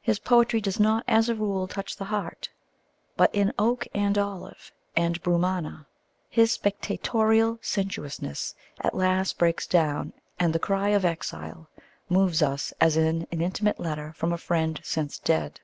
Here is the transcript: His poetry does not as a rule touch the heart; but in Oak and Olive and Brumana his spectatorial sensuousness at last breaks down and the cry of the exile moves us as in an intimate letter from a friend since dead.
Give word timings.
His 0.00 0.18
poetry 0.18 0.62
does 0.62 0.80
not 0.80 1.04
as 1.06 1.28
a 1.28 1.34
rule 1.34 1.68
touch 1.68 1.94
the 1.96 2.06
heart; 2.06 2.48
but 3.18 3.28
in 3.34 3.52
Oak 3.58 3.86
and 3.94 4.16
Olive 4.16 4.72
and 4.96 5.22
Brumana 5.22 5.84
his 6.30 6.52
spectatorial 6.52 7.58
sensuousness 7.60 8.54
at 8.80 8.94
last 8.96 9.36
breaks 9.38 9.66
down 9.66 10.14
and 10.40 10.54
the 10.54 10.58
cry 10.58 10.88
of 10.88 11.02
the 11.02 11.08
exile 11.08 11.68
moves 12.08 12.40
us 12.40 12.72
as 12.80 12.96
in 12.96 13.26
an 13.30 13.42
intimate 13.42 13.78
letter 13.78 14.14
from 14.14 14.32
a 14.32 14.38
friend 14.38 14.80
since 14.84 15.18
dead. 15.18 15.60